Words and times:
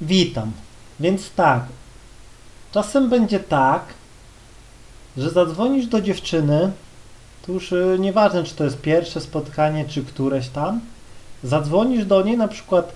Witam. 0.00 0.52
Więc 1.00 1.30
tak, 1.30 1.62
czasem 2.72 3.08
będzie 3.08 3.40
tak, 3.40 3.82
że 5.16 5.30
zadzwonisz 5.30 5.86
do 5.86 6.00
dziewczyny, 6.00 6.70
to 7.46 7.52
już 7.52 7.72
y, 7.72 7.96
nieważne, 8.00 8.44
czy 8.44 8.54
to 8.54 8.64
jest 8.64 8.80
pierwsze 8.80 9.20
spotkanie, 9.20 9.84
czy 9.88 10.04
któreś 10.04 10.48
tam, 10.48 10.80
zadzwonisz 11.44 12.04
do 12.04 12.22
niej 12.22 12.36
na 12.36 12.48
przykład 12.48 12.92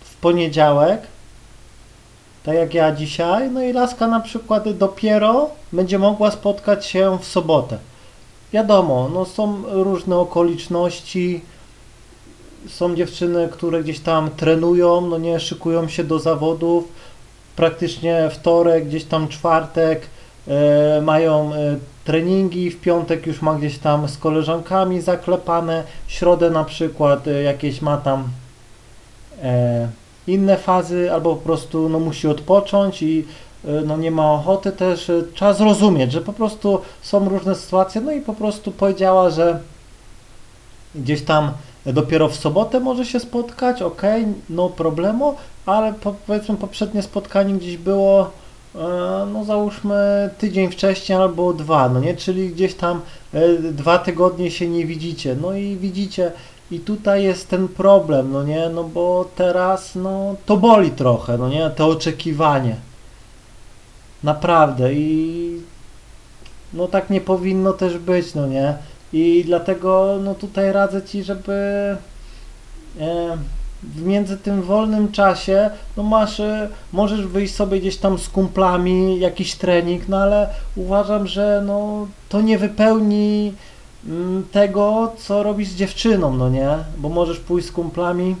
w 0.00 0.16
poniedziałek, 0.16 1.02
tak 2.42 2.54
jak 2.54 2.74
ja 2.74 2.92
dzisiaj, 2.92 3.50
no 3.50 3.62
i 3.62 3.72
laska 3.72 4.06
na 4.06 4.20
przykład 4.20 4.72
dopiero 4.72 5.50
będzie 5.72 5.98
mogła 5.98 6.30
spotkać 6.30 6.86
się 6.86 7.18
w 7.20 7.24
sobotę. 7.24 7.78
Wiadomo, 8.52 9.10
no 9.14 9.24
są 9.24 9.62
różne 9.66 10.16
okoliczności, 10.16 11.40
są 12.68 12.94
dziewczyny, 12.96 13.48
które 13.52 13.82
gdzieś 13.82 14.00
tam 14.00 14.30
trenują, 14.30 15.00
no 15.00 15.18
nie, 15.18 15.40
szykują 15.40 15.88
się 15.88 16.04
do 16.04 16.18
zawodów, 16.18 16.84
praktycznie 17.56 18.30
wtorek, 18.30 18.88
gdzieś 18.88 19.04
tam 19.04 19.28
czwartek 19.28 20.06
e, 20.48 21.00
mają 21.02 21.54
e, 21.54 21.76
treningi, 22.04 22.70
w 22.70 22.80
piątek 22.80 23.26
już 23.26 23.42
ma 23.42 23.54
gdzieś 23.54 23.78
tam 23.78 24.08
z 24.08 24.18
koleżankami 24.18 25.00
zaklepane, 25.00 25.84
środę 26.06 26.50
na 26.50 26.64
przykład 26.64 27.28
e, 27.28 27.42
jakieś 27.42 27.82
ma 27.82 27.96
tam 27.96 28.28
e, 29.42 29.88
inne 30.26 30.56
fazy, 30.56 31.12
albo 31.12 31.36
po 31.36 31.42
prostu 31.42 31.88
no, 31.88 32.00
musi 32.00 32.28
odpocząć 32.28 33.02
i 33.02 33.24
e, 33.64 33.70
no, 33.70 33.96
nie 33.96 34.10
ma 34.10 34.32
ochoty 34.32 34.72
też, 34.72 35.10
e, 35.10 35.22
trzeba 35.34 35.52
zrozumieć, 35.52 36.12
że 36.12 36.20
po 36.20 36.32
prostu 36.32 36.80
są 37.02 37.28
różne 37.28 37.54
sytuacje, 37.54 38.00
no 38.00 38.12
i 38.12 38.20
po 38.20 38.34
prostu 38.34 38.72
powiedziała, 38.72 39.30
że 39.30 39.60
gdzieś 40.94 41.22
tam 41.22 41.52
dopiero 41.92 42.28
w 42.28 42.36
sobotę 42.36 42.80
może 42.80 43.04
się 43.04 43.20
spotkać, 43.20 43.82
ok, 43.82 44.02
no 44.50 44.68
problemu, 44.68 45.34
ale 45.66 45.92
po, 45.92 46.14
powiedzmy 46.26 46.56
poprzednie 46.56 47.02
spotkanie 47.02 47.54
gdzieś 47.54 47.76
było, 47.76 48.30
e, 48.74 48.78
no 49.32 49.44
załóżmy 49.44 50.30
tydzień 50.38 50.70
wcześniej 50.70 51.18
albo 51.18 51.52
dwa, 51.52 51.88
no 51.88 52.00
nie, 52.00 52.16
czyli 52.16 52.50
gdzieś 52.50 52.74
tam 52.74 53.00
e, 53.34 53.58
dwa 53.58 53.98
tygodnie 53.98 54.50
się 54.50 54.68
nie 54.68 54.86
widzicie, 54.86 55.36
no 55.40 55.52
i 55.52 55.76
widzicie, 55.76 56.32
i 56.70 56.80
tutaj 56.80 57.22
jest 57.22 57.48
ten 57.48 57.68
problem, 57.68 58.32
no 58.32 58.42
nie, 58.42 58.68
no 58.68 58.84
bo 58.84 59.28
teraz, 59.36 59.94
no 59.94 60.36
to 60.46 60.56
boli 60.56 60.90
trochę, 60.90 61.38
no 61.38 61.48
nie, 61.48 61.70
to 61.70 61.86
oczekiwanie. 61.86 62.76
Naprawdę 64.22 64.94
i 64.94 65.60
no 66.72 66.88
tak 66.88 67.10
nie 67.10 67.20
powinno 67.20 67.72
też 67.72 67.98
być, 67.98 68.34
no 68.34 68.46
nie. 68.46 68.74
I 69.12 69.42
dlatego 69.46 70.18
no 70.24 70.34
tutaj 70.34 70.72
radzę 70.72 71.02
Ci, 71.02 71.24
żeby 71.24 71.52
e, 73.00 73.36
w 73.82 74.02
między 74.02 74.38
tym 74.38 74.62
wolnym 74.62 75.12
czasie, 75.12 75.70
no 75.96 76.02
masz, 76.02 76.40
e, 76.40 76.68
możesz 76.92 77.26
wyjść 77.26 77.54
sobie 77.54 77.80
gdzieś 77.80 77.96
tam 77.96 78.18
z 78.18 78.28
kumplami, 78.28 79.20
jakiś 79.20 79.54
trening, 79.54 80.08
no 80.08 80.16
ale 80.16 80.48
uważam, 80.76 81.26
że 81.26 81.62
no 81.66 82.06
to 82.28 82.40
nie 82.40 82.58
wypełni 82.58 83.52
mm, 84.06 84.46
tego, 84.52 85.12
co 85.18 85.42
robisz 85.42 85.68
z 85.68 85.74
dziewczyną, 85.74 86.36
no 86.36 86.48
nie? 86.48 86.68
Bo 86.98 87.08
możesz 87.08 87.40
pójść 87.40 87.68
z 87.68 87.72
kumplami 87.72 88.36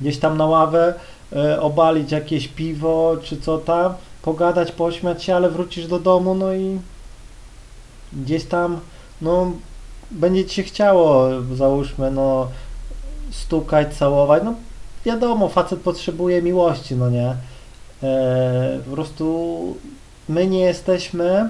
gdzieś 0.00 0.18
tam 0.18 0.36
na 0.36 0.46
ławę, 0.46 0.94
e, 1.32 1.60
obalić 1.60 2.12
jakieś 2.12 2.48
piwo 2.48 3.16
czy 3.22 3.40
co 3.40 3.58
tam, 3.58 3.94
pogadać, 4.22 4.72
pośmiać 4.72 5.24
się, 5.24 5.36
ale 5.36 5.50
wrócisz 5.50 5.86
do 5.86 5.98
domu, 5.98 6.34
no 6.34 6.54
i 6.54 6.78
gdzieś 8.12 8.44
tam 8.44 8.80
no 9.22 9.52
będzie 10.10 10.44
ci 10.44 10.54
się 10.54 10.62
chciało, 10.62 11.28
załóżmy, 11.54 12.10
no 12.10 12.48
stukać, 13.30 13.96
całować, 13.96 14.42
no 14.44 14.54
wiadomo, 15.04 15.48
facet 15.48 15.80
potrzebuje 15.80 16.42
miłości, 16.42 16.96
no 16.96 17.10
nie? 17.10 17.36
E, 18.02 18.80
po 18.88 18.90
prostu 18.94 19.76
my 20.28 20.46
nie 20.46 20.60
jesteśmy 20.60 21.48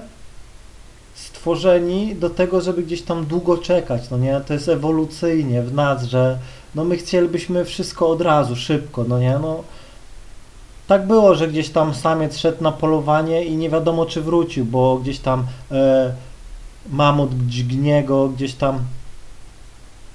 stworzeni 1.15 2.15
do 2.15 2.29
tego, 2.29 2.61
żeby 2.61 2.83
gdzieś 2.83 3.01
tam 3.01 3.25
długo 3.25 3.57
czekać, 3.57 4.09
no 4.09 4.17
nie? 4.17 4.41
To 4.47 4.53
jest 4.53 4.69
ewolucyjnie 4.69 5.61
w 5.61 5.73
nas, 5.73 6.03
że 6.03 6.37
no 6.75 6.83
my 6.83 6.97
chcielibyśmy 6.97 7.65
wszystko 7.65 8.09
od 8.09 8.21
razu, 8.21 8.55
szybko, 8.55 9.03
no 9.07 9.19
nie? 9.19 9.39
No 9.41 9.63
tak 10.87 11.07
było, 11.07 11.35
że 11.35 11.47
gdzieś 11.47 11.69
tam 11.69 11.93
samiec 11.93 12.37
szedł 12.37 12.63
na 12.63 12.71
polowanie 12.71 13.45
i 13.45 13.57
nie 13.57 13.69
wiadomo 13.69 14.05
czy 14.05 14.21
wrócił, 14.21 14.65
bo 14.65 14.97
gdzieś 14.97 15.19
tam 15.19 15.45
e, 15.71 16.13
mamut 16.87 17.29
dźgnie 17.47 18.03
go 18.03 18.29
gdzieś 18.29 18.53
tam 18.53 18.79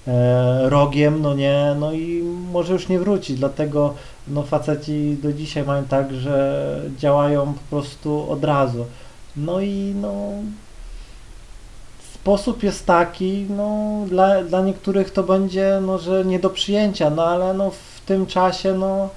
e, 0.07 0.69
rogiem, 0.69 1.23
no 1.23 1.35
nie, 1.35 1.77
no 1.81 1.93
i 1.93 2.23
może 2.53 2.73
już 2.73 2.89
nie 2.89 2.99
wrócić, 2.99 3.39
dlatego 3.39 3.95
no 4.29 4.43
faceci 4.43 5.17
do 5.23 5.33
dzisiaj 5.33 5.65
mają 5.65 5.85
tak, 5.85 6.15
że 6.15 6.81
działają 6.99 7.55
po 7.55 7.77
prostu 7.77 8.31
od 8.31 8.45
razu. 8.45 8.85
No 9.37 9.61
i 9.61 9.95
no 10.01 10.31
sposób 12.25 12.63
jest 12.63 12.87
taki, 12.87 13.47
no 13.51 13.99
dla, 14.09 14.45
dla 14.45 14.61
niektórych 14.61 15.11
to 15.11 15.23
będzie, 15.23 15.79
no 15.83 15.99
że 15.99 16.25
nie 16.25 16.39
do 16.39 16.51
przyjęcia, 16.51 17.11
no 17.11 17.27
ale 17.27 17.55
no 17.55 17.71
w 17.71 18.01
tym 18.07 18.27
czasie, 18.27 18.75
no 18.75 19.09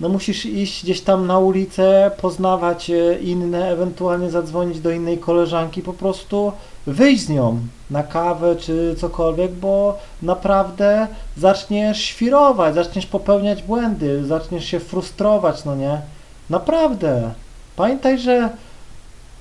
no 0.00 0.08
musisz 0.08 0.46
iść 0.46 0.84
gdzieś 0.84 1.00
tam 1.00 1.26
na 1.26 1.38
ulicę, 1.38 2.10
poznawać 2.20 2.90
e, 2.90 3.18
inne, 3.18 3.70
ewentualnie 3.70 4.30
zadzwonić 4.30 4.80
do 4.80 4.90
innej 4.90 5.18
koleżanki, 5.18 5.82
po 5.82 5.92
prostu 5.92 6.52
wyjść 6.86 7.24
z 7.24 7.28
nią 7.28 7.58
na 7.90 8.02
kawę 8.02 8.56
czy 8.56 8.94
cokolwiek, 8.98 9.52
bo 9.52 9.98
naprawdę 10.22 11.06
zaczniesz 11.36 12.00
świrować, 12.00 12.74
zaczniesz 12.74 13.06
popełniać 13.06 13.62
błędy, 13.62 14.24
zaczniesz 14.24 14.64
się 14.64 14.80
frustrować, 14.80 15.64
no 15.64 15.76
nie? 15.76 16.00
Naprawdę. 16.50 17.30
Pamiętaj, 17.76 18.18
że 18.18 18.50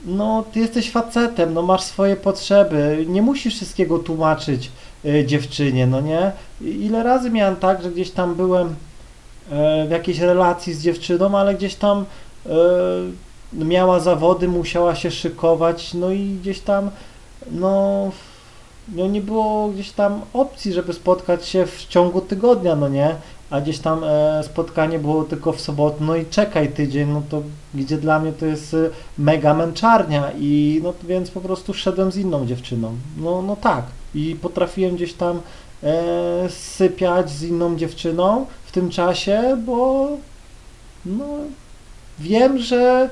no, 0.06 0.44
ty 0.54 0.60
jesteś 0.60 0.92
facetem, 0.92 1.54
no 1.54 1.62
masz 1.62 1.82
swoje 1.82 2.16
potrzeby, 2.16 3.06
nie 3.10 3.22
musisz 3.22 3.56
wszystkiego 3.56 4.00
tłumaczyć 4.00 4.72
y, 5.06 5.26
dziewczynie, 5.26 5.88
no 5.88 6.02
nie? 6.02 6.32
Ile 6.62 7.04
razy 7.04 7.30
miałem 7.30 7.56
tak, 7.56 7.84
że 7.84 7.92
gdzieś 7.92 8.12
tam 8.12 8.36
byłem 8.36 8.76
w 9.88 9.91
jakiejś 9.91 10.19
relacji 10.19 10.73
z 10.73 10.81
dziewczyną, 10.81 11.38
ale 11.38 11.56
gdzieś 11.56 11.75
tam 11.75 12.06
y, 12.45 12.50
miała 13.66 14.00
zawody, 14.00 14.47
musiała 14.47 14.95
się 14.95 15.11
szykować, 15.11 15.94
no 15.94 16.11
i 16.11 16.38
gdzieś 16.41 16.59
tam 16.59 16.91
no, 17.51 18.11
no 18.95 19.07
nie 19.07 19.22
było 19.22 19.67
gdzieś 19.67 19.91
tam 19.91 20.22
opcji, 20.33 20.73
żeby 20.73 20.94
spotkać 20.94 21.47
się 21.47 21.66
w 21.66 21.85
ciągu 21.88 22.22
tygodnia, 22.22 22.75
no 22.75 22.89
nie? 22.89 23.16
A 23.50 23.61
gdzieś 23.61 23.79
tam 23.79 24.03
e, 24.03 24.44
spotkanie 24.44 25.00
było 25.00 25.23
tylko 25.23 25.53
w 25.53 25.62
sobotę, 25.62 25.97
no 26.00 26.16
i 26.16 26.25
czekaj 26.25 26.69
tydzień, 26.69 27.09
no 27.09 27.22
to 27.29 27.41
gdzie 27.73 27.97
dla 27.97 28.19
mnie 28.19 28.33
to 28.33 28.45
jest 28.45 28.73
e, 28.73 28.89
mega 29.17 29.53
męczarnia 29.53 30.31
i 30.39 30.81
no 30.83 30.94
więc 31.03 31.31
po 31.31 31.41
prostu 31.41 31.73
szedłem 31.73 32.12
z 32.12 32.17
inną 32.17 32.45
dziewczyną. 32.45 32.95
No, 33.17 33.41
no 33.41 33.56
tak. 33.56 33.85
I 34.16 34.35
potrafiłem 34.41 34.95
gdzieś 34.95 35.13
tam 35.13 35.41
e, 35.85 36.50
sypiać 36.50 37.29
z 37.29 37.44
inną 37.44 37.75
dziewczyną 37.75 38.46
w 38.66 38.72
tym 38.72 38.90
czasie, 38.90 39.57
bo 39.66 40.09
no 41.06 41.25
wiem, 42.19 42.57
że 42.57 43.09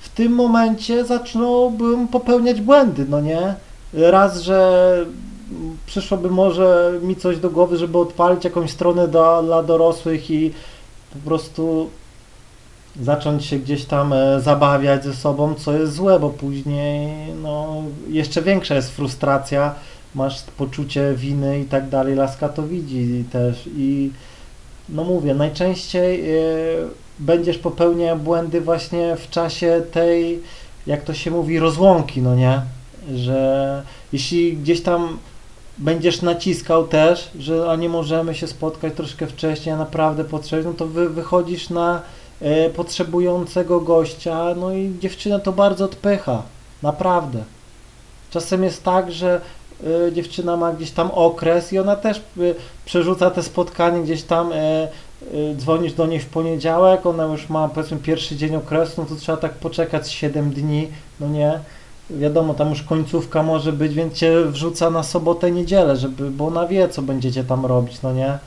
w 0.00 0.08
tym 0.08 0.32
momencie 0.32 1.04
zacząłbym 1.04 2.08
popełniać 2.08 2.60
błędy, 2.60 3.06
no 3.08 3.20
nie? 3.20 3.54
Raz, 3.92 4.40
że 4.40 5.06
przyszłoby 5.86 6.30
może 6.30 6.92
mi 7.02 7.16
coś 7.16 7.38
do 7.38 7.50
głowy, 7.50 7.76
żeby 7.76 7.98
odpalić 7.98 8.44
jakąś 8.44 8.70
stronę 8.70 9.08
do, 9.08 9.42
dla 9.42 9.62
dorosłych 9.62 10.30
i 10.30 10.52
po 11.12 11.18
prostu 11.28 11.90
zacząć 13.02 13.44
się 13.44 13.58
gdzieś 13.58 13.84
tam 13.84 14.12
e, 14.12 14.40
zabawiać 14.40 15.04
ze 15.04 15.14
sobą, 15.14 15.54
co 15.54 15.72
jest 15.72 15.92
złe, 15.92 16.20
bo 16.20 16.30
później 16.30 17.32
no, 17.42 17.82
jeszcze 18.08 18.42
większa 18.42 18.74
jest 18.74 18.90
frustracja, 18.90 19.74
masz 20.14 20.42
poczucie 20.42 21.14
winy 21.14 21.60
i 21.60 21.64
tak 21.64 21.88
dalej, 21.88 22.14
laska 22.14 22.48
to 22.48 22.62
widzi 22.62 23.24
też 23.32 23.68
i 23.76 24.10
no 24.88 25.04
mówię, 25.04 25.34
najczęściej 25.34 26.24
yy, 26.24 26.88
będziesz 27.18 27.58
popełniał 27.58 28.16
błędy 28.16 28.60
właśnie 28.60 29.16
w 29.16 29.30
czasie 29.30 29.82
tej, 29.92 30.42
jak 30.86 31.04
to 31.04 31.14
się 31.14 31.30
mówi, 31.30 31.58
rozłąki, 31.58 32.22
no 32.22 32.34
nie? 32.34 32.62
Że 33.14 33.82
jeśli 34.12 34.56
gdzieś 34.56 34.82
tam 34.82 35.18
będziesz 35.78 36.22
naciskał 36.22 36.88
też, 36.88 37.30
że 37.38 37.70
a 37.70 37.76
nie 37.76 37.88
możemy 37.88 38.34
się 38.34 38.46
spotkać 38.46 38.94
troszkę 38.94 39.26
wcześniej, 39.26 39.74
a 39.74 39.78
naprawdę 39.78 40.24
potrzebny, 40.24 40.70
no 40.70 40.76
to 40.76 40.86
wy, 40.86 41.08
wychodzisz 41.08 41.70
na 41.70 42.02
e, 42.40 42.70
potrzebującego 42.70 43.80
gościa, 43.80 44.54
no 44.56 44.74
i 44.74 44.92
dziewczyna 45.00 45.38
to 45.38 45.52
bardzo 45.52 45.84
odpycha, 45.84 46.42
naprawdę. 46.82 47.44
Czasem 48.30 48.64
jest 48.64 48.84
tak, 48.84 49.12
że 49.12 49.36
y, 49.36 49.61
dziewczyna 50.12 50.56
ma 50.56 50.72
gdzieś 50.72 50.90
tam 50.90 51.10
okres 51.10 51.72
i 51.72 51.78
ona 51.78 51.96
też 51.96 52.20
y, 52.38 52.54
przerzuca 52.84 53.30
te 53.30 53.42
spotkanie 53.42 54.02
gdzieś 54.02 54.22
tam 54.22 54.52
y, 54.52 54.88
Y, 55.34 55.54
dzwonisz 55.56 55.92
do 55.92 56.06
niej 56.06 56.20
w 56.20 56.26
poniedziałek, 56.26 57.06
ona 57.06 57.24
już 57.24 57.48
ma 57.48 57.68
powiedzmy 57.68 57.98
pierwszy 57.98 58.36
dzień 58.36 58.56
okresu, 58.56 58.94
no 58.98 59.04
to 59.04 59.16
trzeba 59.16 59.38
tak 59.38 59.52
poczekać 59.52 60.12
7 60.12 60.50
dni, 60.50 60.88
no 61.20 61.28
nie, 61.28 61.58
wiadomo, 62.10 62.54
tam 62.54 62.70
już 62.70 62.82
końcówka 62.82 63.42
może 63.42 63.72
być, 63.72 63.94
więc 63.94 64.14
cię 64.14 64.44
wrzuca 64.44 64.90
na 64.90 65.02
sobotę, 65.02 65.50
niedzielę, 65.50 65.96
żeby, 65.96 66.30
bo 66.30 66.46
ona 66.46 66.66
wie, 66.66 66.88
co 66.88 67.02
będziecie 67.02 67.44
tam 67.44 67.66
robić, 67.66 68.02
no 68.02 68.12
nie, 68.12 68.28
eee, 68.28 68.38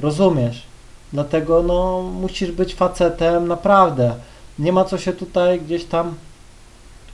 rozumiesz. 0.00 0.62
Dlatego 1.12 1.62
no 1.62 2.02
musisz 2.02 2.52
być 2.52 2.74
facetem 2.74 3.48
naprawdę. 3.48 4.14
Nie 4.58 4.72
ma 4.72 4.84
co 4.84 4.98
się 4.98 5.12
tutaj 5.12 5.60
gdzieś 5.60 5.84
tam 5.84 6.14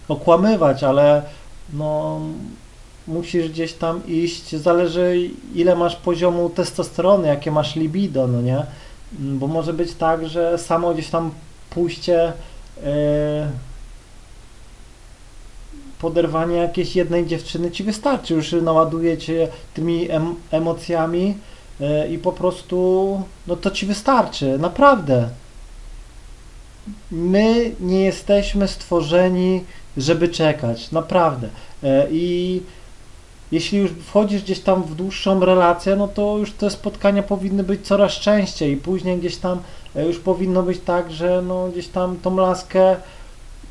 okłamywać, 0.08 0.84
ale 0.84 1.22
no 1.72 2.20
musisz 3.06 3.48
gdzieś 3.48 3.72
tam 3.72 4.06
iść, 4.06 4.56
zależy 4.56 5.30
ile 5.54 5.76
masz 5.76 5.96
poziomu 5.96 6.50
testosterony, 6.50 7.28
jakie 7.28 7.50
masz 7.50 7.76
libido, 7.76 8.26
no 8.26 8.42
nie? 8.42 8.66
Bo 9.12 9.46
może 9.46 9.72
być 9.72 9.94
tak, 9.94 10.28
że 10.28 10.58
samo 10.58 10.94
gdzieś 10.94 11.08
tam 11.08 11.30
pójście 11.70 12.32
yy, 12.76 12.82
poderwanie 16.00 16.56
jakiejś 16.56 16.96
jednej 16.96 17.26
dziewczyny 17.26 17.70
ci 17.70 17.84
wystarczy, 17.84 18.34
już 18.34 18.52
naładuje 18.52 19.18
cię 19.18 19.48
tymi 19.74 20.10
em 20.10 20.34
emocjami 20.50 21.34
yy, 21.80 22.08
i 22.08 22.18
po 22.18 22.32
prostu 22.32 23.22
no 23.46 23.56
to 23.56 23.70
ci 23.70 23.86
wystarczy, 23.86 24.58
naprawdę. 24.58 25.28
My 27.10 27.70
nie 27.80 28.04
jesteśmy 28.04 28.68
stworzeni, 28.68 29.64
żeby 29.96 30.28
czekać, 30.28 30.90
naprawdę. 30.90 31.48
Yy, 31.82 31.90
I 32.10 32.62
jeśli 33.52 33.78
już 33.78 33.90
wchodzisz 33.90 34.42
gdzieś 34.42 34.60
tam 34.60 34.82
w 34.82 34.94
dłuższą 34.94 35.44
relację, 35.44 35.96
no 35.96 36.08
to 36.08 36.38
już 36.38 36.52
te 36.52 36.70
spotkania 36.70 37.22
powinny 37.22 37.64
być 37.64 37.86
coraz 37.86 38.12
częściej 38.12 38.72
i 38.72 38.76
później 38.76 39.18
gdzieś 39.18 39.36
tam 39.36 39.62
już 40.06 40.18
powinno 40.18 40.62
być 40.62 40.80
tak, 40.80 41.12
że 41.12 41.42
no 41.42 41.68
gdzieś 41.68 41.88
tam 41.88 42.16
tą 42.16 42.36
laskę 42.36 42.96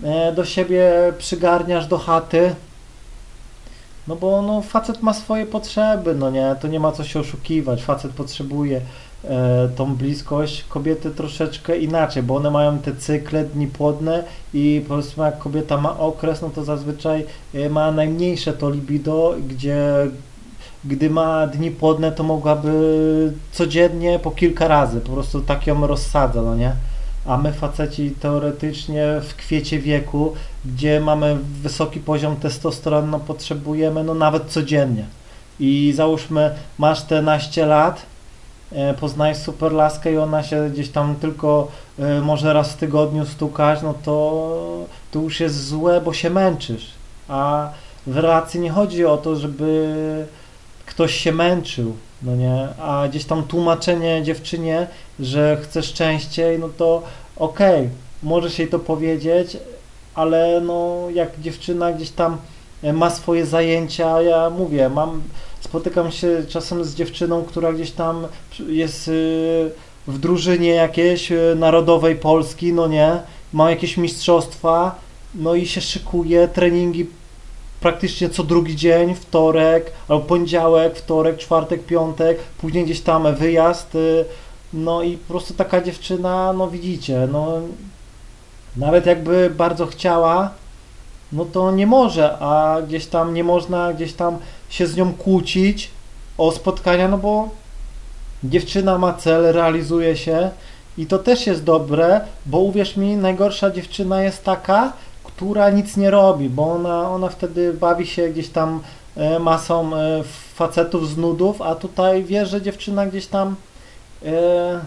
E, 0.04 0.34
do 0.34 0.46
siebie 0.46 1.14
przygarniasz 1.18 1.88
do 1.88 1.98
chaty, 1.98 2.56
no 4.08 4.16
bo 4.16 4.42
no, 4.42 4.62
facet 4.62 5.02
ma 5.02 5.14
swoje 5.14 5.46
potrzeby, 5.46 6.16
no 6.16 6.30
nie, 6.30 6.56
to 6.62 6.68
nie 6.68 6.80
ma 6.80 6.92
co 6.92 7.04
się 7.04 7.20
oszukiwać, 7.20 7.84
facet 7.84 8.12
potrzebuje 8.12 8.78
e, 8.78 8.82
tą 9.76 9.96
bliskość, 9.96 10.66
kobiety 10.70 11.12
troszeczkę 11.12 11.78
inaczej, 11.78 12.24
bo 12.24 12.36
one 12.36 12.52
mają 12.52 12.80
te 12.80 12.96
cykle, 12.96 13.46
dni 13.46 13.68
płodne 13.68 14.24
i 14.54 14.86
powiedzmy 14.88 15.24
jak 15.24 15.38
kobieta 15.38 15.78
ma 15.78 16.00
okres, 16.00 16.42
no 16.42 16.50
to 16.50 16.64
zazwyczaj 16.64 17.26
e, 17.54 17.70
ma 17.70 17.92
najmniejsze 17.92 18.54
to 18.54 18.70
libido, 18.70 19.36
gdzie 19.48 20.08
gdy 20.86 21.10
ma 21.10 21.48
dni 21.48 21.72
płodne, 21.72 22.12
to 22.12 22.24
mogłaby 22.24 23.34
codziennie 23.52 24.20
po 24.20 24.32
kilka 24.32 24.68
razy, 24.68 25.02
po 25.02 25.12
prostu 25.12 25.42
tak 25.42 25.68
ją 25.68 25.88
rozsadza, 25.88 26.42
no 26.42 26.56
nie? 26.56 26.72
a 27.26 27.38
my 27.38 27.54
faceci 27.54 28.12
teoretycznie 28.12 29.22
w 29.22 29.36
kwiecie 29.36 29.80
wieku, 29.80 30.34
gdzie 30.66 31.00
mamy 31.00 31.38
wysoki 31.62 32.00
poziom 32.00 32.36
testosteronu, 32.36 33.08
no 33.08 33.20
potrzebujemy 33.20 34.04
no 34.04 34.14
nawet 34.14 34.46
codziennie. 34.46 35.06
I 35.60 35.94
załóżmy, 35.96 36.56
masz 36.78 37.02
te 37.02 37.22
naście 37.22 37.66
lat, 37.66 38.02
e, 38.02 38.06
poznajesz 39.00 39.38
super 39.38 39.72
laskę 39.72 40.14
i 40.14 40.18
ona 40.18 40.44
się 40.44 40.70
gdzieś 40.70 40.90
tam 40.90 41.16
tylko 41.16 41.68
e, 42.00 42.22
może 42.22 42.54
raz 42.54 42.72
w 42.72 42.78
tygodniu 42.78 43.26
stukać, 43.26 43.82
no 43.82 43.94
to, 44.04 44.86
to 45.12 45.20
już 45.20 45.40
jest 45.40 45.68
złe, 45.68 46.02
bo 46.02 46.14
się 46.14 46.30
męczysz. 46.30 46.92
A 47.28 47.70
w 48.08 48.18
relacji 48.18 48.60
nie 48.60 48.70
chodzi 48.70 49.06
o 49.06 49.18
to, 49.18 49.36
żeby 49.36 49.96
ktoś 50.86 51.16
się 51.16 51.32
męczył, 51.32 51.94
no 52.22 52.36
nie, 52.36 52.68
a 52.82 53.08
gdzieś 53.10 53.26
tam 53.26 53.44
tłumaczenie 53.44 54.24
dziewczynie, 54.24 54.88
że 55.20 55.58
chcesz 55.62 55.94
częściej, 55.94 56.60
no 56.60 56.70
to 56.78 57.04
okej, 57.36 57.80
okay, 57.80 57.90
możesz 58.24 58.60
jej 58.60 58.68
to 58.68 58.80
powiedzieć, 58.80 59.58
ale 60.16 60.62
no 60.62 60.96
jak 61.14 61.40
dziewczyna 61.40 61.92
gdzieś 61.92 62.10
tam 62.10 62.38
e, 62.84 62.94
ma 62.94 63.10
swoje 63.10 63.46
zajęcia, 63.46 64.22
ja 64.22 64.50
mówię, 64.50 64.90
mam, 64.90 65.22
spotykam 65.70 66.12
się 66.12 66.44
czasem 66.48 66.84
z 66.84 66.96
dziewczyną, 66.96 67.44
która 67.44 67.74
gdzieś 67.74 67.92
tam 67.92 68.28
jest 68.68 69.08
e, 69.08 69.12
w 70.08 70.20
drużynie 70.20 70.70
jakiejś 70.70 71.32
e, 71.32 71.56
narodowej 71.56 72.16
Polski, 72.16 72.74
no 72.74 72.88
nie, 72.88 73.20
ma 73.54 73.70
jakieś 73.70 73.98
mistrzostwa, 73.98 74.96
no 75.36 75.56
i 75.56 75.68
się 75.68 75.82
szykuje, 75.82 76.48
treningi 76.48 77.08
praktycznie 77.82 78.30
co 78.30 78.44
drugi 78.44 78.76
dzień, 78.76 79.16
wtorek, 79.16 79.92
albo 80.08 80.24
poniedziałek, 80.24 80.96
wtorek, 80.96 81.38
czwartek, 81.38 81.86
piątek, 81.86 82.38
później 82.58 82.86
gdzieś 82.86 83.02
tam 83.02 83.36
wyjazd, 83.36 83.98
no 84.74 85.04
i 85.04 85.18
po 85.18 85.34
prostu 85.34 85.54
taka 85.54 85.82
dziewczyna, 85.82 86.54
no 86.54 86.70
widzicie, 86.70 87.28
no 87.32 87.62
nawet 88.78 89.06
jakby 89.06 89.50
bardzo 89.50 89.86
chciała, 89.86 90.52
no 91.32 91.46
to 91.46 91.72
nie 91.72 91.88
może, 91.88 92.38
a 92.40 92.78
gdzieś 92.88 93.06
tam 93.06 93.34
nie 93.34 93.44
można 93.44 93.94
gdzieś 93.94 94.14
tam 94.14 94.38
się 94.70 94.88
z 94.88 94.96
nią 94.96 95.14
kłócić 95.14 95.92
o 96.38 96.52
spotkania, 96.52 97.08
no 97.08 97.18
bo 97.18 97.50
dziewczyna 98.44 98.98
ma 98.98 99.14
cel, 99.14 99.54
realizuje 99.54 100.18
się 100.18 100.50
i 100.98 101.06
to 101.06 101.20
też 101.20 101.48
jest 101.48 101.64
dobre, 101.64 102.22
bo 102.46 102.60
uwierz 102.60 102.98
mi, 102.98 103.18
najgorsza 103.18 103.72
dziewczyna 103.72 104.24
jest 104.24 104.44
taka, 104.44 104.94
która 105.24 105.70
nic 105.70 105.98
nie 105.98 106.12
robi, 106.12 106.50
bo 106.50 106.72
ona, 106.72 107.10
ona 107.10 107.30
wtedy 107.30 107.74
bawi 107.74 108.08
się 108.08 108.30
gdzieś 108.30 108.50
tam 108.50 108.82
e, 109.16 109.40
masą 109.40 109.96
e, 109.96 110.24
facetów 110.56 111.10
z 111.10 111.18
nudów, 111.18 111.62
a 111.62 111.76
tutaj 111.76 112.24
wie, 112.24 112.46
że 112.46 112.62
dziewczyna 112.62 113.06
gdzieś 113.06 113.28
tam 113.28 113.56
e, 114.26 114.80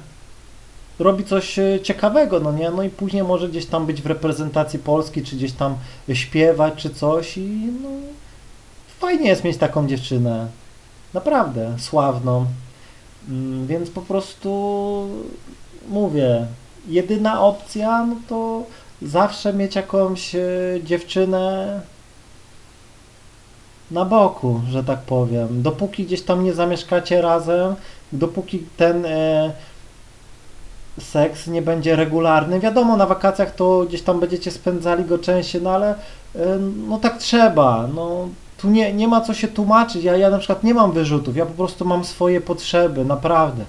robi 0.98 1.24
coś 1.24 1.58
ciekawego, 1.82 2.40
no 2.40 2.52
nie? 2.52 2.70
No 2.70 2.82
i 2.82 2.90
później 2.90 3.22
może 3.22 3.48
gdzieś 3.48 3.66
tam 3.66 3.86
być 3.86 4.02
w 4.02 4.06
reprezentacji 4.06 4.78
Polski, 4.78 5.22
czy 5.22 5.36
gdzieś 5.36 5.52
tam 5.52 5.76
śpiewać, 6.12 6.74
czy 6.76 6.90
coś 6.90 7.38
i 7.38 7.68
no, 7.82 7.88
fajnie 8.98 9.28
jest 9.28 9.44
mieć 9.44 9.56
taką 9.56 9.86
dziewczynę. 9.86 10.46
Naprawdę, 11.14 11.74
sławną. 11.78 12.46
Mm, 13.28 13.66
więc 13.66 13.90
po 13.90 14.02
prostu 14.02 15.08
mówię, 15.88 16.46
jedyna 16.88 17.40
opcja, 17.40 18.06
no 18.06 18.16
to 18.28 18.62
zawsze 19.02 19.52
mieć 19.52 19.76
jakąś 19.76 20.34
e, 20.34 20.40
dziewczynę 20.84 21.80
na 23.90 24.04
boku, 24.04 24.60
że 24.70 24.84
tak 24.84 25.00
powiem. 25.00 25.62
Dopóki 25.62 26.04
gdzieś 26.04 26.22
tam 26.22 26.44
nie 26.44 26.54
zamieszkacie 26.54 27.22
razem, 27.22 27.74
dopóki 28.12 28.66
ten 28.76 29.06
e, 29.06 29.52
seks 31.00 31.46
nie 31.46 31.62
będzie 31.62 31.96
regularny. 31.96 32.60
Wiadomo, 32.60 32.96
na 32.96 33.06
wakacjach 33.06 33.54
to 33.54 33.84
gdzieś 33.88 34.02
tam 34.02 34.20
będziecie 34.20 34.50
spędzali 34.50 35.04
go 35.04 35.18
częściej, 35.18 35.62
no 35.62 35.70
ale 35.70 35.94
e, 36.34 36.58
no 36.88 36.98
tak 36.98 37.18
trzeba. 37.18 37.88
No, 37.94 38.28
tu 38.58 38.70
nie, 38.70 38.92
nie 38.92 39.08
ma 39.08 39.20
co 39.20 39.34
się 39.34 39.48
tłumaczyć. 39.48 40.04
Ja, 40.04 40.16
ja 40.16 40.30
na 40.30 40.38
przykład 40.38 40.64
nie 40.64 40.74
mam 40.74 40.92
wyrzutów, 40.92 41.36
ja 41.36 41.46
po 41.46 41.54
prostu 41.54 41.84
mam 41.84 42.04
swoje 42.04 42.40
potrzeby, 42.40 43.04
naprawdę. 43.04 43.64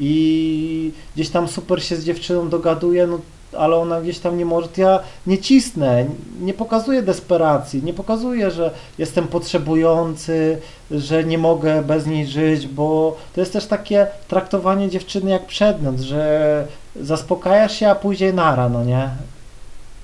I 0.00 0.92
gdzieś 1.14 1.30
tam 1.30 1.48
super 1.48 1.84
się 1.84 1.96
z 1.96 2.04
dziewczyną 2.04 2.48
dogaduję, 2.48 3.06
no 3.06 3.18
ale 3.58 3.76
ona 3.76 4.00
gdzieś 4.00 4.18
tam 4.18 4.38
nie 4.38 4.44
może, 4.44 4.68
ja 4.76 5.00
nie 5.26 5.38
cisnę, 5.38 6.04
nie 6.40 6.54
pokazuję 6.54 7.02
desperacji, 7.02 7.82
nie 7.82 7.94
pokazuję, 7.94 8.50
że 8.50 8.70
jestem 8.98 9.28
potrzebujący, 9.28 10.58
że 10.90 11.24
nie 11.24 11.38
mogę 11.38 11.82
bez 11.82 12.06
niej 12.06 12.26
żyć, 12.26 12.66
bo 12.66 13.16
to 13.34 13.40
jest 13.40 13.52
też 13.52 13.66
takie 13.66 14.06
traktowanie 14.28 14.90
dziewczyny 14.90 15.30
jak 15.30 15.46
przedmiot, 15.46 15.98
że 16.00 16.66
zaspokajasz 16.96 17.78
się, 17.78 17.88
a 17.88 17.94
później 17.94 18.34
nara, 18.34 18.68
no 18.68 18.84
nie? 18.84 19.10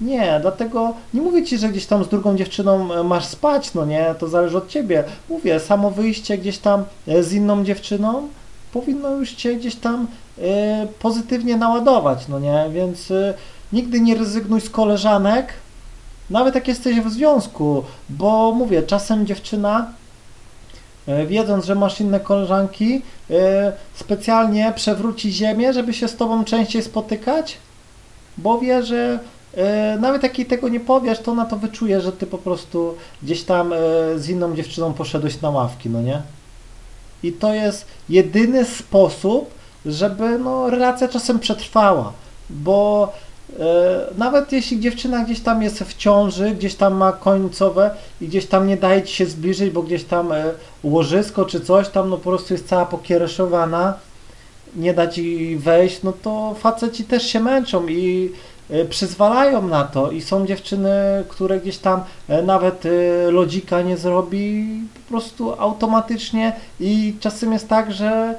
Nie, 0.01 0.39
dlatego 0.43 0.95
nie 1.15 1.21
mówię 1.21 1.45
ci, 1.45 1.59
że 1.59 1.69
gdzieś 1.69 1.87
tam 1.87 2.05
z 2.05 2.09
drugą 2.09 2.37
dziewczyną 2.37 3.05
masz 3.05 3.25
spać, 3.25 3.75
no 3.75 3.85
nie, 3.85 4.15
to 4.19 4.29
zależy 4.29 4.57
od 4.57 4.69
ciebie. 4.69 5.05
Mówię, 5.29 5.61
samo 5.61 5.91
wyjście 5.91 6.39
gdzieś 6.39 6.59
tam 6.59 6.85
z 7.21 7.33
inną 7.33 7.65
dziewczyną 7.65 8.29
powinno 8.73 9.11
już 9.11 9.33
cię 9.33 9.57
gdzieś 9.57 9.77
tam 9.77 10.07
pozytywnie 10.99 11.57
naładować, 11.57 12.29
no 12.29 12.39
nie? 12.41 12.67
Więc 12.73 13.11
y, 13.11 13.35
nigdy 13.73 14.01
nie 14.01 14.15
rezygnuj 14.15 14.61
z 14.61 14.71
koleżanek, 14.71 15.53
nawet 16.31 16.55
jak 16.55 16.69
jesteś 16.69 17.01
w 17.01 17.11
związku, 17.11 17.85
bo 18.09 18.53
mówię, 18.53 18.83
czasem 18.83 19.27
dziewczyna 19.27 19.93
y, 21.09 21.27
wiedząc, 21.27 21.65
że 21.65 21.75
masz 21.75 22.01
inne 22.01 22.21
koleżanki, 22.21 23.03
specjalnie 23.95 24.73
przewróci 24.77 25.33
ziemię, 25.33 25.73
żeby 25.73 25.95
się 25.95 26.09
z 26.09 26.17
tobą 26.17 26.45
częściej 26.45 26.83
spotykać, 26.83 27.59
bo 28.39 28.59
wie, 28.59 28.83
że 28.83 29.19
nawet 30.01 30.23
jak 30.23 30.39
jej 30.39 30.47
tego 30.47 30.69
nie 30.69 30.81
powiesz, 30.81 31.19
to 31.19 31.33
ona 31.33 31.45
to 31.45 31.57
wyczuje, 31.57 32.01
że 32.01 32.13
ty 32.13 32.27
po 32.27 32.39
prostu 32.39 32.95
gdzieś 33.23 33.43
tam 33.43 33.75
z 34.17 34.29
inną 34.29 34.57
dziewczyną 34.57 34.93
poszedłeś 34.93 35.41
na 35.41 35.51
ławki, 35.51 35.91
no 35.91 36.03
nie? 36.03 36.23
I 37.23 37.33
to 37.33 37.55
jest 37.55 37.87
jedyny 38.09 38.65
sposób, 38.65 39.56
żeby 39.87 40.39
no, 40.39 40.71
relacja 40.71 41.09
czasem 41.09 41.39
przetrwała, 41.39 42.13
bo 42.51 43.13
e, 43.61 43.65
nawet 44.19 44.53
jeśli 44.53 44.81
dziewczyna 44.81 45.25
gdzieś 45.25 45.41
tam 45.41 45.63
jest 45.63 45.79
w 45.79 45.97
ciąży, 45.97 46.51
gdzieś 46.51 46.75
tam 46.75 46.95
ma 46.95 47.13
końcowe 47.13 47.91
i 48.21 48.29
gdzieś 48.29 48.47
tam 48.47 48.67
nie 48.67 48.77
daje 48.77 49.03
ci 49.03 49.15
się 49.15 49.27
zbliżyć, 49.27 49.71
bo 49.71 49.83
gdzieś 49.83 50.05
tam 50.05 50.33
e, 50.33 50.45
łożysko 50.83 51.45
czy 51.45 51.61
coś 51.61 51.89
tam 51.89 52.11
no 52.11 52.17
po 52.17 52.31
prostu 52.31 52.55
jest 52.55 52.69
cała 52.69 52.87
pokiereszowana, 52.87 53.95
nie 54.77 54.95
da 54.95 55.07
ci 55.07 55.57
wejść, 55.57 56.03
no 56.03 56.13
to 56.23 56.55
faceci 56.59 57.05
też 57.05 57.27
się 57.27 57.41
męczą 57.41 57.87
i 57.87 58.33
e, 58.71 58.85
przyzwalają 58.85 59.69
na 59.69 59.85
to. 59.85 60.11
I 60.11 60.23
są 60.23 60.47
dziewczyny, 60.47 60.91
które 61.29 61.61
gdzieś 61.61 61.79
tam 61.79 62.01
nawet 62.45 62.85
lodzika 63.31 63.83
nie 63.83 63.97
zrobi 63.97 64.67
po 64.95 65.09
prostu 65.09 65.55
automatycznie. 65.59 66.53
I 66.81 67.15
czasem 67.21 67.53
jest 67.53 67.69
tak, 67.69 67.93
że 67.93 68.35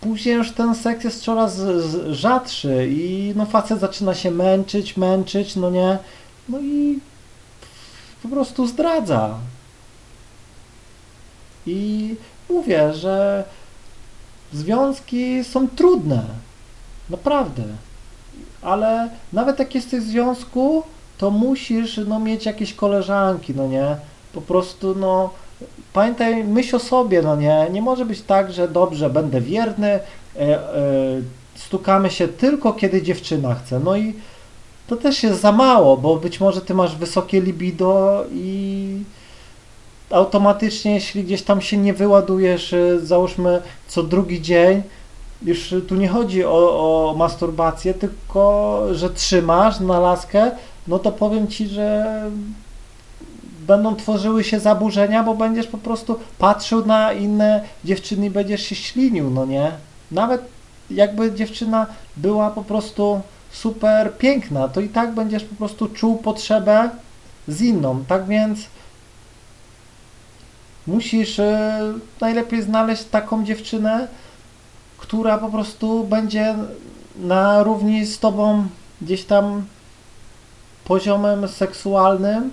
później 0.00 0.34
już 0.34 0.52
ten 0.52 0.74
seks 0.74 1.04
jest 1.04 1.22
coraz 1.22 1.56
z- 1.56 2.12
rzadszy 2.12 2.88
i 2.90 3.32
no 3.36 3.46
facet 3.46 3.80
zaczyna 3.80 4.14
się 4.14 4.30
męczyć, 4.30 4.96
męczyć, 4.96 5.56
no 5.56 5.70
nie, 5.70 5.98
no 6.48 6.60
i 6.60 6.98
po 8.22 8.28
prostu 8.28 8.66
zdradza. 8.66 9.34
I 11.66 12.14
mówię, 12.50 12.94
że 12.94 13.44
związki 14.52 15.44
są 15.44 15.68
trudne, 15.68 16.22
naprawdę, 17.10 17.62
ale 18.62 19.10
nawet 19.32 19.58
jak 19.58 19.74
jesteś 19.74 20.00
w 20.00 20.06
związku, 20.08 20.82
to 21.18 21.30
musisz 21.30 22.00
no, 22.06 22.18
mieć 22.18 22.46
jakieś 22.46 22.74
koleżanki, 22.74 23.54
no 23.54 23.66
nie, 23.66 23.96
po 24.32 24.40
prostu 24.40 24.94
no 24.94 25.30
pamiętaj, 25.92 26.44
myśl 26.44 26.76
o 26.76 26.78
sobie, 26.78 27.22
no 27.22 27.36
nie, 27.36 27.66
nie 27.72 27.82
może 27.82 28.04
być 28.04 28.22
tak, 28.22 28.52
że 28.52 28.68
dobrze, 28.68 29.10
będę 29.10 29.40
wierny, 29.40 29.88
e, 29.88 30.00
e, 30.38 30.60
stukamy 31.54 32.10
się 32.10 32.28
tylko 32.28 32.72
kiedy 32.72 33.02
dziewczyna 33.02 33.54
chce, 33.54 33.80
no 33.80 33.96
i 33.96 34.14
to 34.86 34.96
też 34.96 35.22
jest 35.22 35.40
za 35.40 35.52
mało, 35.52 35.96
bo 35.96 36.16
być 36.16 36.40
może 36.40 36.60
ty 36.60 36.74
masz 36.74 36.96
wysokie 36.96 37.40
libido 37.40 38.24
i 38.32 39.02
automatycznie, 40.10 40.94
jeśli 40.94 41.24
gdzieś 41.24 41.42
tam 41.42 41.60
się 41.60 41.76
nie 41.76 41.94
wyładujesz, 41.94 42.72
e, 42.72 43.00
załóżmy 43.00 43.62
co 43.88 44.02
drugi 44.02 44.42
dzień, 44.42 44.82
już 45.42 45.74
tu 45.88 45.94
nie 45.94 46.08
chodzi 46.08 46.44
o, 46.44 47.10
o 47.10 47.14
masturbację, 47.16 47.94
tylko 47.94 48.82
że 48.92 49.10
trzymasz 49.10 49.80
na 49.80 50.00
laskę, 50.00 50.50
no 50.88 50.98
to 50.98 51.12
powiem 51.12 51.48
ci, 51.48 51.68
że 51.68 52.22
będą 53.70 53.96
tworzyły 53.96 54.44
się 54.44 54.60
zaburzenia, 54.60 55.22
bo 55.22 55.34
będziesz 55.34 55.66
po 55.66 55.78
prostu 55.78 56.20
patrzył 56.38 56.86
na 56.86 57.12
inne 57.12 57.64
dziewczyny 57.84 58.26
i 58.26 58.30
będziesz 58.30 58.62
się 58.62 58.74
ślinił, 58.74 59.30
no 59.30 59.46
nie? 59.46 59.72
Nawet 60.10 60.42
jakby 60.90 61.32
dziewczyna 61.32 61.86
była 62.16 62.50
po 62.50 62.64
prostu 62.64 63.20
super 63.50 64.18
piękna, 64.18 64.68
to 64.68 64.80
i 64.80 64.88
tak 64.88 65.14
będziesz 65.14 65.44
po 65.44 65.54
prostu 65.54 65.88
czuł 65.88 66.16
potrzebę 66.16 66.90
z 67.48 67.60
inną. 67.60 68.04
Tak 68.08 68.26
więc 68.26 68.58
musisz 70.86 71.38
e, 71.38 71.80
najlepiej 72.20 72.62
znaleźć 72.62 73.04
taką 73.04 73.44
dziewczynę, 73.44 74.08
która 74.98 75.38
po 75.38 75.48
prostu 75.48 76.04
będzie 76.04 76.54
na 77.16 77.62
równi 77.62 78.06
z 78.06 78.18
tobą 78.18 78.66
gdzieś 79.02 79.24
tam 79.24 79.64
poziomem 80.84 81.48
seksualnym, 81.48 82.50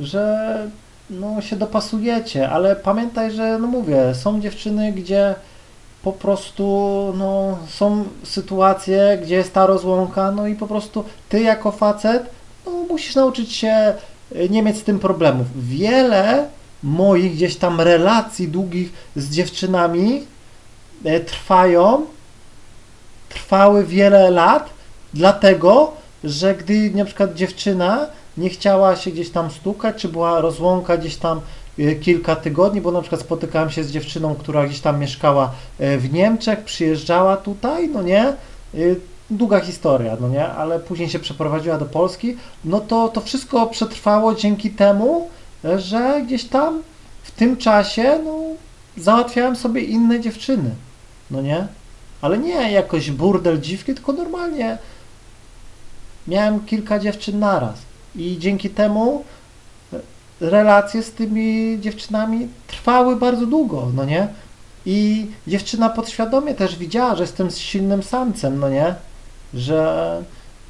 że 0.00 0.66
no, 1.10 1.40
się 1.40 1.56
dopasujecie, 1.56 2.50
ale 2.50 2.76
pamiętaj, 2.76 3.32
że 3.32 3.58
no 3.58 3.66
mówię, 3.66 4.14
są 4.14 4.40
dziewczyny, 4.40 4.92
gdzie 4.92 5.34
po 6.02 6.12
prostu 6.12 6.64
no, 7.16 7.58
są 7.68 8.04
sytuacje, 8.24 9.18
gdzie 9.22 9.34
jest 9.34 9.54
ta 9.54 9.66
rozłąka, 9.66 10.32
no 10.32 10.46
i 10.46 10.54
po 10.54 10.66
prostu 10.66 11.04
ty 11.28 11.40
jako 11.40 11.72
facet 11.72 12.30
no, 12.66 12.72
musisz 12.72 13.14
nauczyć 13.14 13.52
się 13.52 13.94
y, 14.36 14.48
nie 14.48 14.62
mieć 14.62 14.76
z 14.76 14.82
tym 14.82 14.98
problemów. 14.98 15.68
Wiele 15.68 16.48
moich 16.82 17.32
gdzieś 17.32 17.56
tam 17.56 17.80
relacji 17.80 18.48
długich 18.48 18.92
z 19.16 19.30
dziewczynami 19.30 20.22
e, 21.04 21.20
trwają, 21.20 22.06
trwały 23.28 23.84
wiele 23.84 24.30
lat, 24.30 24.70
dlatego, 25.14 25.92
że 26.24 26.54
gdy 26.54 26.90
na 26.90 27.04
przykład 27.04 27.34
dziewczyna 27.34 28.06
nie 28.38 28.50
chciała 28.50 28.96
się 28.96 29.10
gdzieś 29.10 29.30
tam 29.30 29.50
stukać, 29.50 29.96
czy 29.96 30.08
była 30.08 30.40
rozłąka 30.40 30.96
gdzieś 30.96 31.16
tam 31.16 31.40
e, 31.78 31.94
kilka 31.94 32.36
tygodni, 32.36 32.80
bo 32.80 32.92
na 32.92 33.00
przykład 33.00 33.20
spotykałem 33.20 33.70
się 33.70 33.84
z 33.84 33.90
dziewczyną, 33.90 34.34
która 34.34 34.66
gdzieś 34.66 34.80
tam 34.80 35.00
mieszkała 35.00 35.52
e, 35.78 35.98
w 35.98 36.12
Niemczech, 36.12 36.64
przyjeżdżała 36.64 37.36
tutaj, 37.36 37.88
no 37.88 38.02
nie, 38.02 38.32
E, 38.74 38.78
długa 39.30 39.60
historia, 39.60 40.16
no 40.20 40.28
nie, 40.28 40.46
ale 40.46 40.80
później 40.80 41.08
się 41.08 41.18
przeprowadziła 41.18 41.78
do 41.78 41.86
Polski, 41.86 42.36
no 42.64 42.80
to 42.80 43.08
to 43.08 43.20
wszystko 43.20 43.66
przetrwało 43.66 44.34
dzięki 44.34 44.70
temu, 44.70 45.28
że 45.76 46.22
gdzieś 46.26 46.44
tam 46.44 46.82
w 47.22 47.30
tym 47.30 47.56
czasie, 47.56 48.18
no, 48.24 48.38
załatwiałem 48.96 49.56
sobie 49.56 49.80
inne 49.80 50.20
dziewczyny, 50.20 50.70
no 51.30 51.42
nie, 51.42 51.66
ale 52.20 52.38
nie 52.38 52.72
jakoś 52.72 53.10
burdel 53.10 53.60
dziwki, 53.60 53.94
tylko 53.94 54.12
normalnie 54.12 54.78
miałem 56.26 56.60
kilka 56.60 56.98
dziewczyn 56.98 57.38
naraz 57.38 57.87
i 58.16 58.38
dzięki 58.38 58.70
temu 58.70 59.24
e, 59.92 59.96
relacje 60.40 61.02
z 61.02 61.12
tymi 61.12 61.78
dziewczynami 61.80 62.48
trwały 62.66 63.16
bardzo 63.16 63.46
długo, 63.46 63.88
no 63.94 64.04
nie? 64.04 64.28
I 64.86 65.26
dziewczyna 65.46 65.88
podświadomie 65.88 66.54
też 66.54 66.76
widziała, 66.76 67.16
że 67.16 67.22
jestem 67.22 67.50
silnym 67.50 68.02
samcem, 68.02 68.58
no 68.58 68.68
nie? 68.68 68.94
Że 69.54 70.22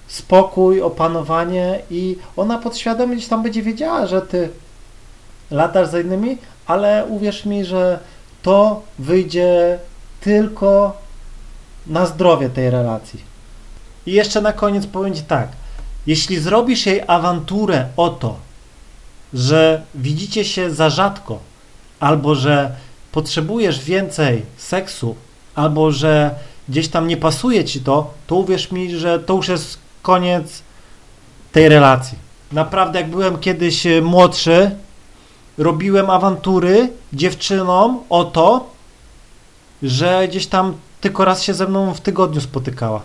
spokój, 0.08 0.82
opanowanie 0.82 1.80
i 1.90 2.16
ona 2.36 2.58
podświadomie 2.58 3.16
gdzieś 3.16 3.28
tam 3.28 3.42
będzie 3.42 3.62
wiedziała, 3.62 4.06
że 4.06 4.22
ty 4.22 4.48
latasz 5.50 5.88
za 5.88 6.00
innymi, 6.00 6.38
ale 6.66 7.06
uwierz 7.08 7.44
mi, 7.44 7.64
że 7.64 7.98
to 8.42 8.82
wyjdzie 8.98 9.78
tylko 10.20 10.96
na 11.86 12.06
zdrowie 12.06 12.48
tej 12.48 12.70
relacji. 12.70 13.20
I 14.06 14.12
jeszcze 14.12 14.40
na 14.40 14.52
koniec 14.52 14.86
powiem 14.86 15.14
Ci 15.14 15.22
tak. 15.22 15.48
Jeśli 16.06 16.38
zrobisz 16.38 16.86
jej 16.86 17.02
awanturę 17.06 17.86
o 17.96 18.08
to, 18.08 18.36
że 19.34 19.82
widzicie 19.94 20.44
się 20.44 20.70
za 20.70 20.90
rzadko, 20.90 21.38
albo 22.00 22.34
że 22.34 22.72
potrzebujesz 23.12 23.84
więcej 23.84 24.42
seksu, 24.56 25.16
albo 25.54 25.92
że 25.92 26.34
gdzieś 26.68 26.88
tam 26.88 27.08
nie 27.08 27.16
pasuje 27.16 27.64
ci 27.64 27.80
to, 27.80 28.14
to 28.26 28.34
uwierz 28.34 28.70
mi, 28.70 28.96
że 28.96 29.18
to 29.18 29.34
już 29.34 29.48
jest 29.48 29.78
koniec 30.02 30.62
tej 31.52 31.68
relacji. 31.68 32.18
Naprawdę, 32.52 33.00
jak 33.00 33.10
byłem 33.10 33.38
kiedyś 33.38 33.86
e, 33.86 34.02
młodszy, 34.02 34.70
robiłem 35.58 36.10
awantury 36.10 36.90
dziewczynom 37.12 38.00
o 38.10 38.24
to, 38.24 38.70
że 39.82 40.28
gdzieś 40.28 40.46
tam 40.46 40.74
tylko 41.00 41.24
raz 41.24 41.42
się 41.42 41.54
ze 41.54 41.66
mną 41.66 41.94
w 41.94 42.00
tygodniu 42.00 42.40
spotykała. 42.40 43.02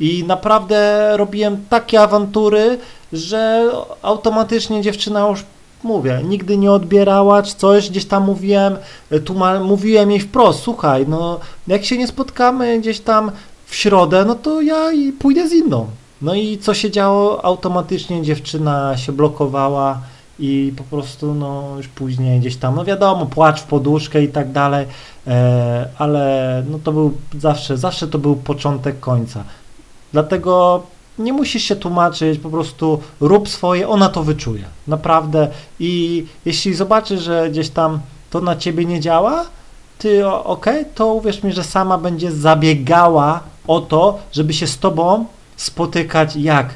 I 0.00 0.24
naprawdę 0.24 1.10
robiłem 1.16 1.64
takie 1.68 2.00
awantury, 2.02 2.78
że 3.12 3.70
automatycznie 4.02 4.82
dziewczyna 4.82 5.28
już, 5.28 5.44
mówię, 5.82 6.20
nigdy 6.24 6.58
nie 6.58 6.72
odbierała 6.72 7.42
czy 7.42 7.54
coś, 7.54 7.90
gdzieś 7.90 8.04
tam 8.04 8.24
mówiłem, 8.24 8.76
tłuma- 9.10 9.64
mówiłem 9.64 10.10
jej 10.10 10.20
wprost, 10.20 10.60
słuchaj, 10.62 11.06
no 11.08 11.40
jak 11.66 11.84
się 11.84 11.98
nie 11.98 12.06
spotkamy 12.06 12.78
gdzieś 12.80 13.00
tam 13.00 13.30
w 13.66 13.74
środę, 13.74 14.24
no 14.24 14.34
to 14.34 14.60
ja 14.60 14.92
i 14.92 15.12
pójdę 15.12 15.48
z 15.48 15.52
inną. 15.52 15.86
No 16.22 16.34
i 16.34 16.58
co 16.58 16.74
się 16.74 16.90
działo? 16.90 17.44
Automatycznie 17.44 18.22
dziewczyna 18.22 18.96
się 18.96 19.12
blokowała 19.12 20.00
i 20.38 20.72
po 20.76 20.84
prostu 20.84 21.34
no 21.34 21.64
już 21.76 21.88
później 21.88 22.40
gdzieś 22.40 22.56
tam, 22.56 22.74
no 22.74 22.84
wiadomo, 22.84 23.26
płacz 23.26 23.60
w 23.60 23.64
poduszkę 23.64 24.22
i 24.22 24.28
tak 24.28 24.52
dalej, 24.52 24.86
e, 25.26 25.88
ale 25.98 26.62
no 26.70 26.78
to 26.84 26.92
był 26.92 27.12
zawsze, 27.38 27.76
zawsze 27.76 28.08
to 28.08 28.18
był 28.18 28.36
początek 28.36 29.00
końca. 29.00 29.44
Dlatego 30.12 30.82
nie 31.18 31.32
musisz 31.32 31.62
się 31.62 31.76
tłumaczyć, 31.76 32.38
po 32.38 32.50
prostu 32.50 33.00
rób 33.20 33.48
swoje, 33.48 33.88
ona 33.88 34.08
to 34.08 34.22
wyczuje. 34.22 34.64
Naprawdę. 34.86 35.48
I 35.80 36.24
jeśli 36.44 36.74
zobaczysz, 36.74 37.20
że 37.22 37.50
gdzieś 37.50 37.70
tam 37.70 38.00
to 38.30 38.40
na 38.40 38.56
ciebie 38.56 38.84
nie 38.84 39.00
działa, 39.00 39.44
ty 39.98 40.26
o- 40.26 40.44
okej, 40.44 40.84
to 40.94 41.06
uwierz 41.06 41.42
mi, 41.42 41.52
że 41.52 41.64
sama 41.64 41.98
będzie 41.98 42.32
zabiegała 42.32 43.40
o 43.66 43.80
to, 43.80 44.18
żeby 44.32 44.54
się 44.54 44.66
z 44.66 44.78
tobą 44.78 45.24
spotykać 45.56 46.36
jak 46.36 46.74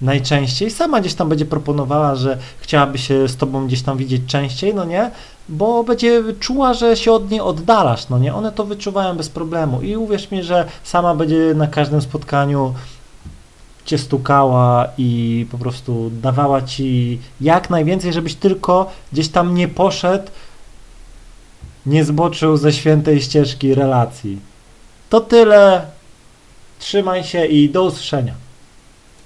najczęściej. 0.00 0.70
Sama 0.70 1.00
gdzieś 1.00 1.14
tam 1.14 1.28
będzie 1.28 1.44
proponowała, 1.44 2.14
że 2.14 2.38
chciałaby 2.60 2.98
się 2.98 3.28
z 3.28 3.36
tobą 3.36 3.66
gdzieś 3.66 3.82
tam 3.82 3.98
widzieć 3.98 4.22
częściej, 4.26 4.74
no 4.74 4.84
nie? 4.84 5.10
Bo 5.48 5.84
będzie 5.84 6.22
czuła, 6.40 6.74
że 6.74 6.96
się 6.96 7.12
od 7.12 7.30
niej 7.30 7.40
oddalasz, 7.40 8.08
no 8.08 8.18
nie? 8.18 8.34
One 8.34 8.52
to 8.52 8.64
wyczuwają 8.64 9.16
bez 9.16 9.28
problemu 9.28 9.82
i 9.82 9.96
uwierz 9.96 10.30
mi, 10.30 10.42
że 10.42 10.64
sama 10.84 11.14
będzie 11.14 11.54
na 11.54 11.66
każdym 11.66 12.02
spotkaniu 12.02 12.74
cię 13.84 13.98
stukała 13.98 14.88
i 14.98 15.46
po 15.50 15.58
prostu 15.58 16.10
dawała 16.22 16.62
ci 16.62 17.18
jak 17.40 17.70
najwięcej, 17.70 18.12
żebyś 18.12 18.34
tylko 18.34 18.90
gdzieś 19.12 19.28
tam 19.28 19.54
nie 19.54 19.68
poszedł, 19.68 20.30
nie 21.86 22.04
zboczył 22.04 22.56
ze 22.56 22.72
świętej 22.72 23.20
ścieżki 23.20 23.74
relacji. 23.74 24.38
To 25.10 25.20
tyle. 25.20 25.86
Trzymaj 26.78 27.24
się 27.24 27.46
i 27.46 27.70
do 27.70 27.84
usłyszenia. 27.84 28.34